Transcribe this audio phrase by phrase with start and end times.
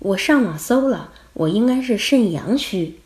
[0.00, 2.98] 我上网搜了，我应该是肾阳虚。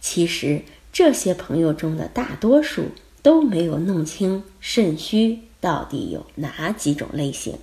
[0.00, 2.86] 其实这些朋友中的大多数
[3.22, 7.58] 都没有弄清肾虚到底有哪几种类型。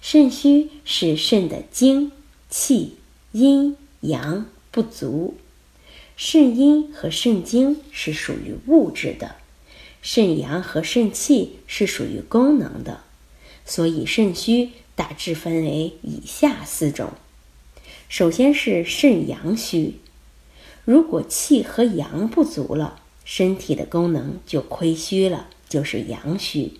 [0.00, 2.12] 肾虚是肾的精、
[2.48, 2.96] 气、
[3.32, 5.36] 阴、阳不足。
[6.16, 9.36] 肾阴和肾精是属于物质的，
[10.02, 13.02] 肾阳和肾气是属于功能的，
[13.68, 14.70] 所以肾虚。
[14.98, 17.12] 大致分为以下四种。
[18.08, 19.94] 首先是肾阳虚，
[20.84, 26.72] 如果气和阳不足了，身体的功能就亏虚了，就是阳虚。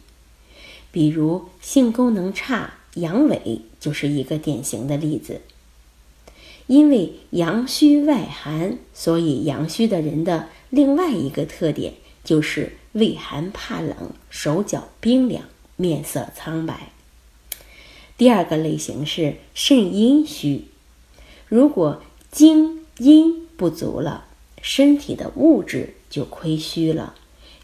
[0.90, 5.42] 比如性功能差、阳痿就是一个典型的例子。
[6.66, 15.44] 因为阳虚外寒，所以阳虚的人的另外一个特点就是畏寒怕冷、手脚冰凉、
[15.78, 16.92] 面色苍白。
[18.18, 20.66] 第二个类型是肾阴虚，
[21.46, 24.26] 如果精阴不足了，
[24.60, 27.14] 身体的物质就亏虚了，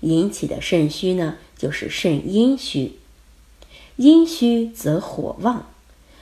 [0.01, 2.93] 引起的肾虚呢，就是肾阴虚。
[3.97, 5.67] 阴虚则火旺，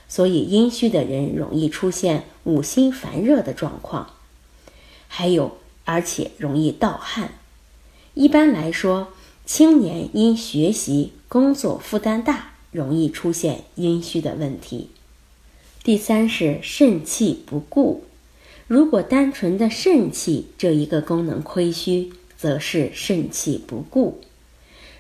[0.09, 4.15] 所以阴虚的人容易出现五心烦热的状况，
[5.09, 7.35] 还有而且容易盗汗。
[8.15, 9.09] 一般来说，
[9.45, 12.51] 青年因学习工作负担大。
[12.71, 14.89] 容易出现阴虚的问题。
[15.85, 18.05] 第三是肾气不固，
[18.67, 24.23] 如果单纯的肾气这一个功能亏虚，则是肾气不固。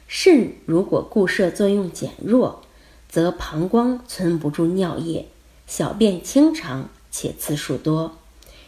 [0.06, 2.62] 肾如果固摄作用减弱，
[3.08, 5.28] 则膀胱存不住尿液，
[5.66, 8.18] 小便清长且次数多，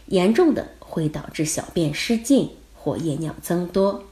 [0.07, 4.03] 严重的会导致小便失禁或夜尿增多。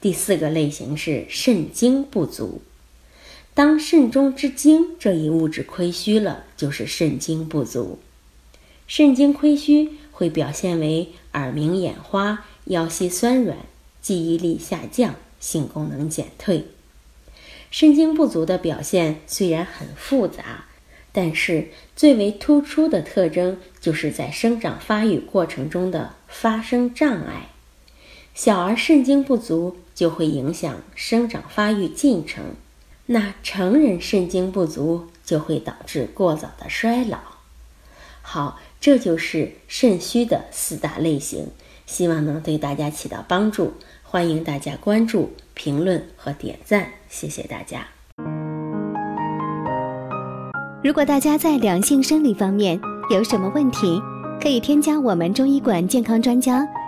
[0.00, 2.62] 第四个类型是肾精不足。
[3.54, 7.98] 当肾中之精这一物质亏虚了，就是肾精不足。
[8.86, 13.56] 肾精亏虚会表现为耳鸣、眼花、腰膝酸软、
[14.00, 16.66] 记忆力下降、性功能减退。
[17.70, 20.66] 肾精不足的表现虽然很复杂，
[21.10, 27.48] 但是最为突出的特征就是在生长发育过程中的发生障碍。
[28.36, 32.44] 小儿肾精不足就会影响生长发育进程。
[33.06, 37.16] 那成人肾精不足就会导致过早的衰老。
[38.20, 41.48] 好，这就是肾虚的四大类型，
[41.86, 43.72] 希望能对大家起到帮助。
[44.02, 47.86] 欢迎大家关注、评论和点赞，谢谢大家。
[50.84, 52.78] 如果大家在两性生理方面
[53.10, 53.98] 有什么问题，
[54.42, 56.62] 可以添加我们中医馆健康专家